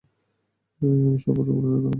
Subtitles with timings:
[0.81, 1.17] আমি
[1.17, 1.89] সব বর্তমান ঘটনাই জানি।